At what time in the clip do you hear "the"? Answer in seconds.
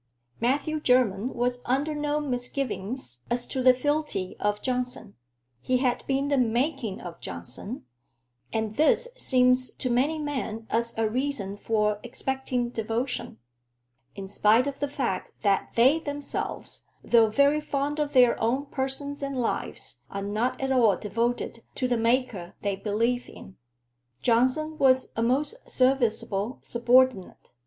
3.61-3.71, 6.29-6.39, 14.79-14.87, 21.87-21.95